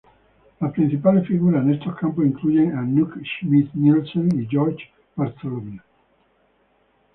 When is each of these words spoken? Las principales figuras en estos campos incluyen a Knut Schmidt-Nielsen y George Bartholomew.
Las 0.59 0.71
principales 0.73 1.27
figuras 1.27 1.61
en 1.63 1.73
estos 1.75 1.95
campos 1.95 2.25
incluyen 2.25 2.75
a 2.75 2.81
Knut 2.81 3.13
Schmidt-Nielsen 3.21 4.29
y 4.41 4.47
George 4.49 4.89
Bartholomew. 5.15 5.79